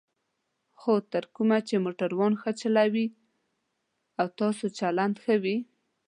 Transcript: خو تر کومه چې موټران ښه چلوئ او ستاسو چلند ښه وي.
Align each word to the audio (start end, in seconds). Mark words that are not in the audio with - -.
خو 0.79 0.93
تر 1.11 1.23
کومه 1.35 1.57
چې 1.67 1.75
موټران 1.85 2.33
ښه 2.41 2.51
چلوئ 2.59 3.07
او 4.19 4.25
ستاسو 4.35 4.65
چلند 4.79 5.15
ښه 5.23 5.35
وي. 5.43 5.57